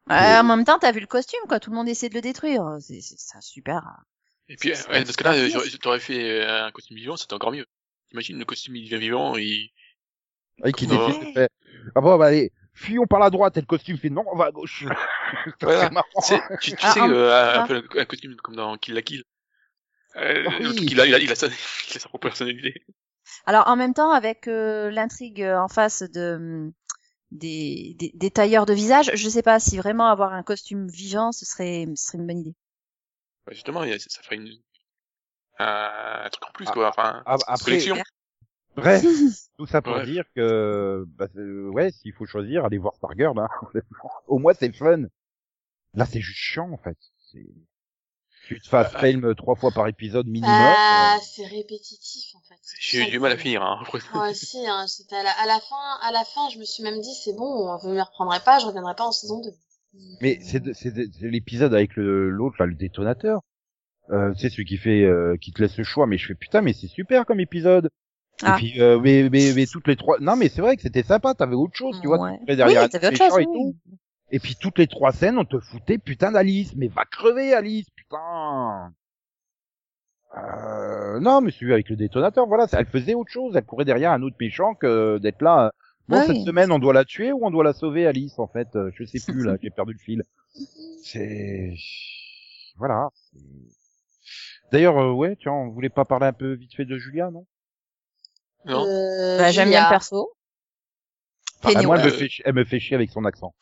[0.09, 1.59] Ouais, en même temps, t'as vu le costume, quoi.
[1.59, 2.77] Tout le monde essaie de le détruire.
[2.79, 3.01] C'est,
[3.41, 3.83] super.
[4.47, 5.33] Et puis, ouais, parce que là,
[5.81, 7.65] t'aurais fait euh, un costume vivant, c'était encore mieux.
[8.11, 9.71] Imagine le costume il devient vivant et
[10.65, 10.95] Et qui de
[11.33, 11.47] faire,
[11.95, 13.57] ah bon, bah, allez, fuyons par la droite.
[13.57, 14.85] Et le costume fait non, on va à gauche.
[15.61, 15.89] Voilà.
[16.61, 17.63] tu Ah, sais euh, ah.
[17.63, 19.23] un peu un costume comme dans Kill la Kill.
[20.15, 20.73] Euh, Ah oui.
[20.73, 21.47] truc, il a, il a, il a sa,
[21.91, 22.83] il a sa propre personnalité.
[23.45, 26.73] Alors, en même temps, avec euh, l'intrigue euh, en face de hum,
[27.31, 31.31] des, des, des tailleurs de visage, je sais pas si vraiment avoir un costume vivant,
[31.33, 32.55] ce serait, ce serait une bonne idée.
[33.45, 34.61] Bah, justement, il y a- ça ferait une,
[35.59, 36.89] un, un truc en plus, Ah, quoi.
[36.89, 37.97] Enfin, Ah, après, collection.
[38.75, 39.07] bref,
[39.57, 40.01] tout ça pour Bref.
[40.01, 43.39] dire que, bah, euh, ouais, s'il faut choisir, allez voir Stargirl.
[43.39, 43.49] Hein.
[44.27, 45.03] Au moins, c'est fun.
[45.95, 46.97] Là, c'est juste chiant, en fait.
[48.49, 48.55] C'est...
[48.55, 50.49] Tu te fasses Bah, film trois fois par épisode minimum.
[50.51, 52.55] Ah, euh, c'est répétitif, en fait.
[52.79, 53.79] J'ai eu du mal à finir, hein.
[54.13, 56.83] Moi aussi, hein, c'était à la, à la fin, à la fin, je me suis
[56.83, 59.49] même dit, c'est bon, vous me reprendrez pas, je reviendrai pas en saison 2.
[60.21, 63.41] Mais c'est, de- c'est, de- c'est l'épisode avec le, l'autre, là, le détonateur.
[64.11, 66.07] Euh, tu sais, celui qui fait, euh, qui te laisse le choix.
[66.07, 67.89] Mais je fais putain, mais c'est super comme épisode.
[68.41, 68.55] Ah.
[68.55, 70.17] Et puis, euh, mais, mais, mais toutes les trois.
[70.19, 71.33] Non, mais c'est vrai que c'était sympa.
[71.33, 72.19] T'avais autre chose, tu vois.
[72.19, 72.39] Ouais.
[72.55, 73.45] derrière oui, un t'avais autre chose, et oui.
[73.45, 73.75] tout.
[74.31, 76.73] Et puis toutes les trois scènes, on te foutait putain d'Alice.
[76.75, 78.93] Mais va crever Alice, putain.
[80.37, 83.55] Euh, non, mais celui avec le détonateur, voilà, elle faisait autre chose.
[83.55, 85.65] Elle courait derrière un autre méchant que d'être là.
[85.67, 85.69] euh,
[86.07, 88.47] Bon, Ah cette semaine, on doit la tuer ou on doit la sauver, Alice, en
[88.47, 88.75] fait.
[88.75, 90.23] Euh, Je sais plus, là, j'ai perdu le fil.
[91.03, 91.73] C'est...
[92.77, 93.09] Voilà.
[94.71, 97.45] D'ailleurs, euh, ouais, tiens, on voulait pas parler un peu vite fait de Julia, non?
[98.65, 98.85] Non.
[98.87, 100.31] Euh, Bah, j'aime bien le perso.
[101.63, 101.81] Enfin.
[101.83, 103.53] Moi, elle me, fait, elle me fait chier avec son accent.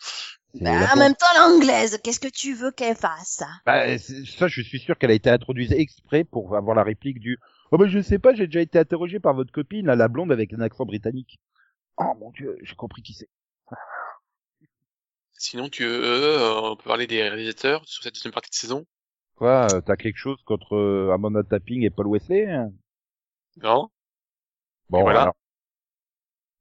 [0.55, 3.43] Bah, en même temps, l'anglaise, qu'est-ce que tu veux qu'elle fasse?
[3.65, 7.37] Bah, ça, je suis sûr qu'elle a été introduite exprès pour avoir la réplique du
[7.71, 10.31] «Oh, bah, je sais pas, j'ai déjà été interrogé par votre copine, là, la blonde
[10.31, 11.37] avec un accent britannique.»
[11.97, 13.29] Oh, mon dieu, j'ai compris qui c'est.
[15.33, 18.85] Sinon, tu euh, on peut parler des réalisateurs sur cette deuxième partie de saison?
[19.35, 22.71] Quoi, euh, t'as quelque chose contre euh, Amanda Tapping et Paul Wesley hein?
[23.61, 23.89] Non.
[24.89, 25.21] Bon, Et voilà.
[25.21, 25.35] alors.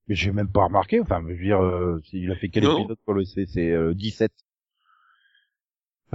[0.09, 2.79] Mais j'ai même pas remarqué, enfin, je veux dire, euh, il a fait quel Non.
[2.79, 4.33] épisode Paul Wesley C'est euh, 17.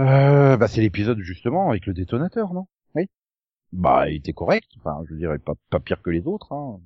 [0.00, 2.66] Euh, bah, c'est l'épisode, justement, avec le détonateur, non?
[2.94, 3.08] Oui.
[3.72, 6.80] Bah, il était correct, enfin, je dirais pas, pas pire que les autres, hein.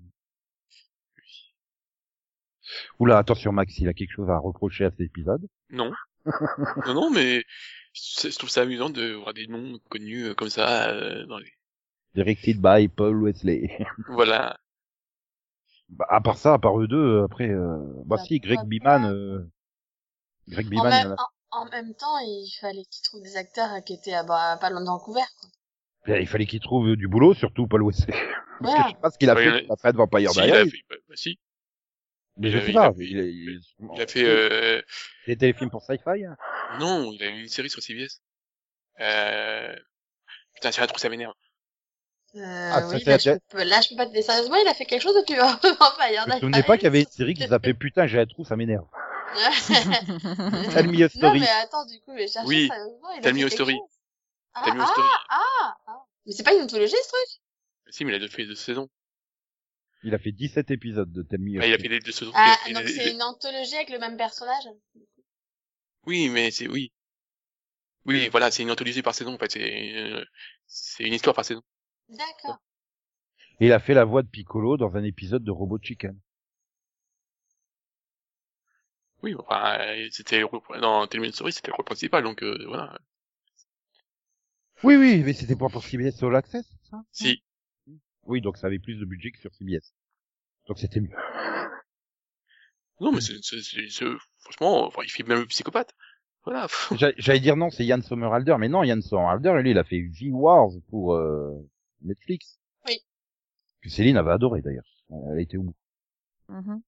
[2.98, 5.46] Oula, attention Max, il a quelque chose à reprocher à cet épisode.
[5.70, 5.92] Non.
[6.86, 7.44] non, non, mais
[7.94, 11.52] je trouve ça amusant de voir des noms connus euh, comme ça euh, dans les.
[12.16, 13.70] Directed by Paul Wesley.
[14.08, 14.58] Voilà.
[15.88, 17.76] Bah, à part ça, à part eux deux, euh, après, euh...
[18.04, 19.40] bah Bah, si, Greg Biman, euh...
[20.48, 23.22] Greg En Biman, même, il en a- en, en même temps, il fallait qu'il trouve
[23.22, 25.22] des acteurs qui étaient à, bah, pas loin de Vancouver.
[26.04, 26.18] Quoi.
[26.20, 28.14] il fallait qu'il trouve du boulot, surtout Paul Wesley.
[28.60, 28.84] Parce que Ouais.
[28.88, 30.46] je sais pas ce qu'il a Ouais, fait il a- de Vampire Si, il a
[30.46, 30.70] Diaries.
[30.70, 31.38] fait, bah, bah, si.
[32.38, 33.60] Mais il je a- sais il pas, a- il, a- il,
[33.94, 34.82] Il a fait, euh,
[35.26, 36.24] des téléfilms pour Sci-Fi.
[36.24, 36.36] hein.
[36.80, 38.22] non, il a eu une série sur CBS.
[39.00, 39.74] Euh,
[40.54, 41.34] putain, c'est trop, ça m'énerve.
[42.36, 44.68] Euh, Ah, oui, là, la je peux, là, je peux pas te dire sérieusement, il
[44.68, 47.34] a fait quelque chose depuis Vampire Je me souvenais pas qu'il y avait une série
[47.34, 48.86] qui s'appelait Putain, j'ai un trou, ça m'énerve.
[50.72, 51.40] Tell me a Non, story.
[51.40, 53.78] mais attends, du coup, mais chercher Oui, sérieusement, il a Tell me a story.
[54.54, 55.08] Ah, mis au ah, story.
[55.30, 56.02] ah, ah.
[56.26, 57.40] Mais c'est pas une anthologie, ce truc?
[57.90, 58.88] Si, mais il a déjà fait deux saisons.
[60.02, 61.82] Il a fait 17 épisodes de Tell Me a Ouais, il a Story.
[61.82, 62.32] fait les deux saisons.
[62.34, 64.64] Ah, a- donc a- c'est une anthologie avec le même personnage?
[66.06, 66.92] Oui, mais c'est, oui.
[68.06, 69.50] Oui, voilà, c'est une anthologie par saison, en fait.
[69.50, 70.24] C'est, euh,
[70.66, 71.62] c'est une histoire par saison.
[72.08, 72.58] D'accord.
[73.60, 76.18] Et il a fait la voix de Piccolo dans un épisode de Robot Chicken.
[79.22, 82.98] Oui, enfin, euh, c'était, le rôle- dans Story, c'était le rôle principal, donc, euh, voilà.
[84.84, 87.02] Oui, oui, mais c'était pas pour CBS All Access, ça?
[87.10, 87.42] Si.
[88.24, 89.94] Oui, donc ça avait plus de budget que sur CBS.
[90.68, 91.16] Donc c'était mieux.
[93.00, 94.04] Non, mais c'est, c'est, c'est, c'est-
[94.40, 95.94] franchement, enfin, il fait même le psychopathe.
[96.44, 96.66] Voilà.
[96.92, 100.00] J'a- J'allais dire non, c'est Yann Sommerhalder, mais non, Yann Sommerhalder, lui, il a fait
[100.00, 101.52] V-Wars pour euh,
[102.06, 102.58] Netflix.
[102.86, 103.02] Oui.
[103.82, 104.84] Que Céline avait adoré d'ailleurs.
[105.32, 105.74] Elle était au bout.
[106.48, 106.80] Mhm.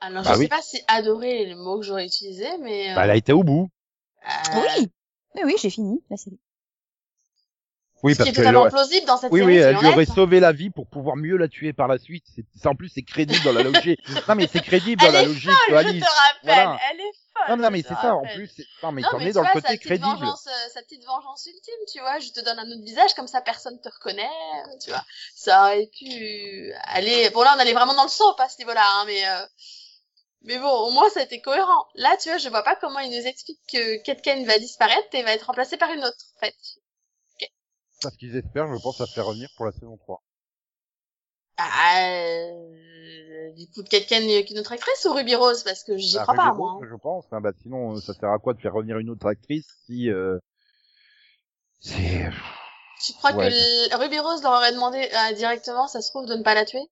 [0.00, 0.44] Alors, Bah je oui.
[0.44, 3.32] sais pas si adorer est le mot que j'aurais utilisé, mais, Bah, elle a été
[3.32, 3.70] au bout.
[4.26, 4.90] euh, Oui,
[5.36, 6.38] oui, oui, j'ai fini la série.
[8.02, 9.86] Oui, ce parce qui est que totalement plausible dans cette oui, série, oui, elle lui
[9.88, 12.24] aurait sauvé la vie pour pouvoir mieux la tuer par la suite.
[12.34, 14.00] C'est, c'est- en plus, c'est crédible dans la logique.
[14.28, 16.78] non, mais c'est crédible dans Elle la est logique Je te rappelle, Voilà.
[16.92, 17.12] elle est.
[17.48, 18.14] Non, non, mais c'est te ça.
[18.14, 18.66] En plus, c'est...
[18.82, 20.06] non, mais non, t'en mais es tu dans le côté crédible.
[20.06, 23.28] vengeance, euh, sa petite vengeance ultime, tu vois, je te donne un autre visage, comme
[23.28, 25.04] ça personne te reconnaît, euh, tu vois.
[25.34, 28.84] Ça aurait pu aller, bon là on allait vraiment dans le soap à ce niveau-là,
[28.84, 29.46] hein, mais, euh,
[30.42, 31.86] mais bon, au moins ça a été cohérent.
[31.94, 35.22] Là, tu vois, je vois pas comment il nous explique que Ketken va disparaître et
[35.22, 36.56] va être remplacé par une autre, en fait.
[38.02, 40.22] Parce qu'ils espèrent, je pense, à faire revenir pour la saison 3.
[41.58, 42.50] Ah,
[43.56, 46.52] du coup, Ketken qu'une autre actrice ou Ruby Rose, parce que j'y Bah, crois pas,
[46.52, 46.78] moi.
[46.82, 46.86] Hein.
[46.90, 47.24] Je pense.
[47.32, 47.40] hein.
[47.40, 50.10] Bah, sinon, ça sert à quoi de faire revenir une autre actrice si...
[50.10, 50.38] Euh...
[51.80, 52.30] C'est...
[53.04, 53.48] Tu crois Ouais.
[53.50, 56.64] que Ruby Rose leur aurait demandé euh, directement, ça se trouve, de ne pas la
[56.64, 56.82] tuer?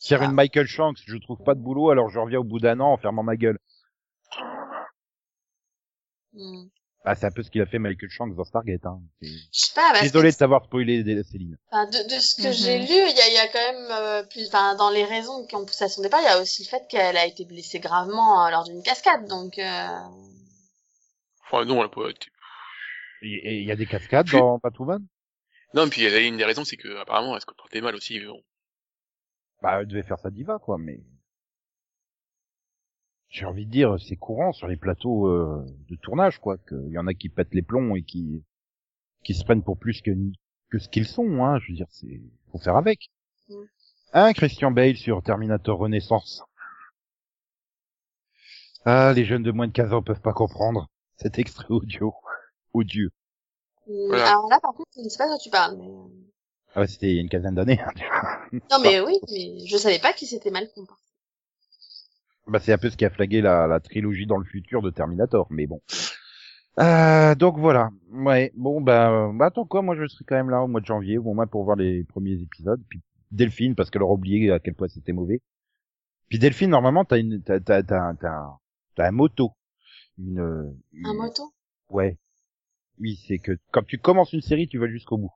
[0.00, 0.26] Faire Ah.
[0.26, 2.92] une Michael Shanks, je trouve pas de boulot, alors je reviens au bout d'un an
[2.92, 3.58] en fermant ma gueule.
[6.34, 6.64] Hmm.
[7.06, 8.86] Ah, c'est un peu ce qu'il a fait Michael Shanks dans Stargate.
[8.86, 8.98] Hein.
[9.20, 11.58] Je sais pas, Désolé de t'avoir spoilé Céline.
[11.70, 12.52] Enfin, de, de ce que Mhm.
[12.54, 15.04] j'ai lu, il y a, il y a quand même euh, plus, enfin, dans les
[15.04, 17.26] raisons qui ont poussé à son départ, il y a aussi le fait qu'elle a
[17.26, 19.58] été blessée gravement euh, lors d'une cascade, donc.
[19.58, 19.98] Euh...
[21.46, 22.30] Enfin, non, elle a pas été-
[23.22, 25.06] Et il y a des cascades Puis- dans Batwoman
[25.74, 28.18] Non, puis une des raisons, c'est que, apparemment, elle se comportait mal aussi.
[28.20, 28.42] Bon.
[29.62, 31.00] Bah, elle devait faire sa diva, quoi, mais...
[33.34, 36.98] J'ai envie de dire, c'est courant sur les plateaux euh, de tournage, quoi, qu'il y
[36.98, 38.44] en a qui pètent les plombs et qui
[39.24, 40.12] qui se prennent pour plus que
[40.70, 41.58] que ce qu'ils sont, hein.
[41.58, 42.20] Je veux dire, c'est
[42.52, 43.10] faut faire avec.
[43.48, 43.54] Mm.
[44.12, 46.44] Hein, Christian Bale sur Terminator Renaissance.
[48.84, 52.14] Ah, les jeunes de moins de 15 ans peuvent pas comprendre cet extrait audio.
[52.72, 53.10] Odieux.
[53.88, 54.28] Voilà.
[54.28, 55.76] Alors là, par contre, je ne sais pas de quoi tu parles.
[55.76, 55.88] Mais...
[55.88, 56.06] euh,
[56.76, 57.80] Ah ouais, c'était il y a une quinzaine d'années.
[57.80, 58.58] hein.
[58.70, 61.02] Non, mais oui, mais je savais pas qu'il s'était mal comporté.
[62.46, 64.90] Bah, c'est un peu ce qui a flagué la, la trilogie dans le futur de
[64.90, 65.80] Terminator, mais bon.
[66.80, 67.90] Euh, donc voilà.
[68.12, 68.52] Ouais.
[68.56, 70.86] Bon bah, euh, bah attends quoi, moi je serai quand même là au mois de
[70.86, 72.82] janvier, au moins pour voir les premiers épisodes.
[72.88, 75.40] Puis Delphine parce qu'elle aura oublié à quel point c'était mauvais.
[76.28, 78.46] Puis Delphine, normalement t'as une, t'as, t'as, t'as, t'as,
[78.96, 79.52] t'as un moto.
[80.18, 81.52] Une, une- Un moto
[81.90, 82.18] Ouais.
[83.00, 85.32] Oui, c'est que quand tu commences une série, tu vas jusqu'au bout.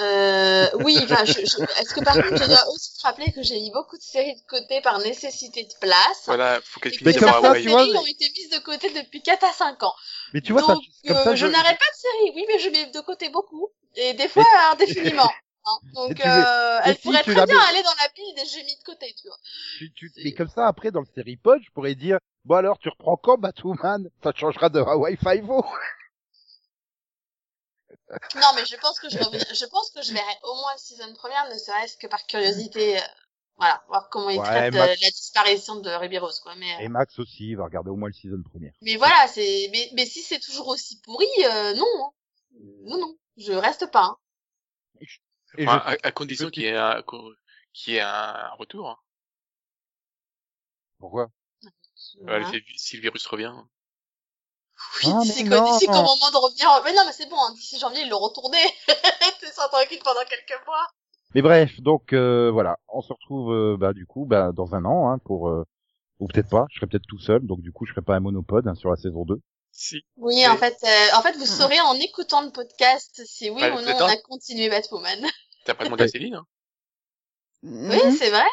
[0.00, 3.42] Euh, oui, enfin, je, je- est-ce que par contre, je dois aussi te rappeler que
[3.42, 6.26] j'ai mis beaucoup de séries de côté par nécessité de place?
[6.26, 9.44] Voilà, faut qu'elle Et que ça, vois, séries ont été mises de côté depuis 4
[9.44, 9.94] à 5 ans.
[10.32, 12.58] Mais tu vois, ça, Donc, comme euh, ça, je, n'arrête pas de séries, oui, mais
[12.58, 13.70] je mets de côté beaucoup.
[13.96, 15.32] Et des fois, indéfiniment.
[15.66, 15.78] hein.
[15.94, 18.76] Donc, euh, elle si pourrait très bien mets- aller dans la pile des j'ai mis
[18.76, 19.38] de côté, tu vois.
[19.74, 22.78] tu, tu, et comme ça, après, dans le série pod, je pourrais dire, bon alors,
[22.78, 24.08] tu reprends quand Batwoman?
[24.22, 25.64] Ça te changera de Hawaii Five-O.
[28.36, 31.12] Non, mais je pense que je, je pense que je verrai au moins la saison
[31.14, 32.98] première, ne serait-ce que par curiosité.
[32.98, 33.02] euh,
[33.56, 36.54] voilà, voir comment ils Ouais, traitent euh, Max- la disparition de Riberos, quoi.
[36.54, 38.72] Mais, euh, Et Max aussi, il va regarder au moins le season première.
[38.82, 42.10] mais voilà, c'est, mais, mais si c'est toujours aussi pourri, euh, non, hein.
[42.84, 44.04] non, non, je reste pas.
[44.04, 44.16] hein.
[45.56, 47.02] Et Enfin, je- à, à condition qu'il y ait un,
[47.72, 48.88] qu'il y ait un retour.
[48.90, 48.98] hein.
[50.98, 51.30] Pourquoi?
[52.22, 52.50] Voilà.
[52.50, 53.54] si, si le virus revient.
[55.04, 55.72] Oui, Ah, d'ici qu'au non.
[55.72, 56.68] d'ici qu'au moment de revenir.
[56.84, 58.58] Mais non, mais c'est bon, hein, d'ici janvier, ils l'ont retourné.
[59.40, 60.86] T'es sans tranquille pendant quelques mois.
[61.34, 64.84] Mais bref, donc euh, voilà, on se retrouve euh, bah du coup bah dans un
[64.86, 65.64] an hein, pour euh,
[66.20, 68.20] ou peut-être pas, je serai peut-être tout seul, donc du coup je ferai pas un
[68.20, 69.38] monopode hein, sur la saison 2.
[69.70, 70.00] Si.
[70.16, 73.62] Oui, Mais- en fait, euh, en fait, vous saurez en écoutant le podcast si oui
[73.62, 75.18] ou non on a continué Batwoman.
[75.66, 76.46] T'as pas demandé à Céline, hein
[77.62, 78.46] Oui, c'est vrai.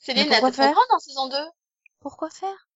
[0.00, 1.36] Céline a peut-être en saison 2.
[2.00, 2.66] Pourquoi faire?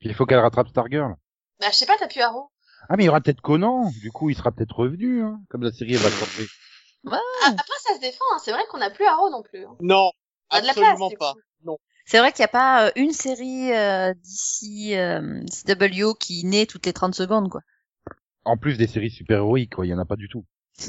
[0.00, 1.14] Il faut qu'elle rattrape Stargirl.
[1.60, 2.50] Bah, je sais pas, t'as pu Arrow.
[2.88, 5.62] Ah mais il y aura peut-être Conan, du coup il sera peut-être revenu, hein, comme
[5.62, 6.46] la série va changer.
[7.06, 8.38] Ah, après, ça se défend, hein.
[8.42, 9.64] c'est vrai qu'on n'a plus Arrow non plus.
[9.64, 9.76] hein.
[9.80, 10.10] Non,
[10.52, 11.34] On a de la place, absolument pas.
[11.64, 11.78] Non.
[12.06, 16.66] C'est vrai qu'il n'y a pas euh, une série euh, d'ici euh, CW qui naît
[16.66, 17.60] toutes les 30 secondes, quoi.
[18.44, 20.44] En plus des séries super-héroïques, quoi, il y en a pas du tout.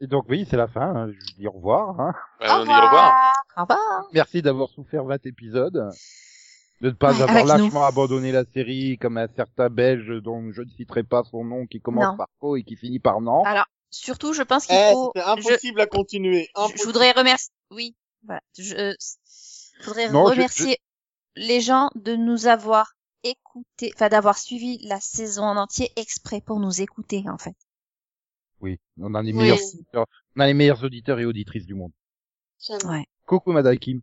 [0.00, 2.00] Et donc oui, c'est la fin, hein, je vous dis au revoir.
[2.00, 2.12] Hein.
[2.40, 3.32] Bah, on dit au revoir.
[3.56, 4.04] Au revoir.
[4.12, 5.90] Merci d'avoir souffert 20 épisodes.
[6.82, 7.64] De ne pas Ouais, avoir nous.
[7.64, 11.66] lâchement abandonné la série comme un certain belge dont je ne citerai pas son nom
[11.66, 12.16] qui commence Non.
[12.16, 13.44] par O et qui finit par non.
[13.44, 15.12] Alors, surtout, je pense qu'il Eh, faut...
[15.14, 16.48] je- impossible à continuer.
[16.54, 16.78] je, Impossible.
[16.80, 17.52] je voudrais remercier...
[17.70, 18.40] Oui, voilà.
[18.58, 18.94] Je,
[19.80, 20.78] je voudrais Non, je- remercier
[21.36, 22.92] les gens de nous avoir
[23.22, 27.54] écoutés, enfin d'avoir suivi la saison en entier exprès pour nous écouter, en fait.
[28.60, 29.38] Oui, on a les Oui.
[29.38, 31.92] meilleurs auditeurs, on a les meilleurs auditeurs et auditrices du monde.
[32.84, 33.06] Ouais.
[33.24, 34.00] Coucou Madame Kim.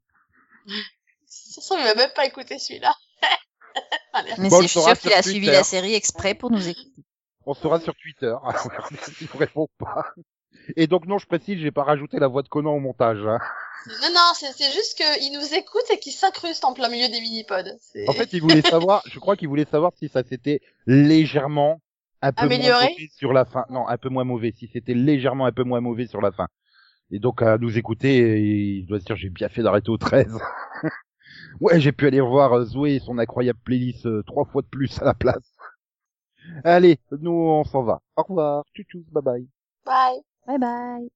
[1.29, 2.93] De toute façon, il va même pas écouter celui-là.
[4.13, 4.31] Allez.
[4.39, 7.03] Mais Bon, c'est- on sûre qu'il a suivi la série exprès pour nous écouter.
[7.45, 8.33] On sera sur Twitter.
[9.21, 10.05] Il vous répond pas.
[10.75, 13.19] Et donc non, je précise, j'ai pas rajouté la voix de Conan au montage.
[13.25, 13.39] hein.
[13.87, 17.77] Non, non, c'est juste qu'il nous écoute et qu'il s'incruste en plein milieu des mini-pods.
[18.07, 21.79] En fait, il voulait savoir, je crois qu'il voulait savoir si ça s'était légèrement
[22.21, 23.65] un peu moins Amélioré mauvais sur la fin.
[23.69, 24.53] Non, un peu moins mauvais.
[24.57, 26.47] Si c'était légèrement un peu moins mauvais sur la fin.
[27.11, 30.37] Et donc à nous écouter, il doit se dire j'ai bien fait d'arrêter au 13.
[31.61, 34.67] Ouais, j'ai pu aller revoir euh, Zoé et son incroyable playlist euh, trois fois de
[34.67, 35.53] plus à la place.
[36.63, 38.01] Allez, nous on s'en va.
[38.15, 38.63] Au revoir.
[38.73, 39.47] Tchou tchou, bye bye.
[39.85, 40.23] Bye.
[40.47, 41.09] Bye bye.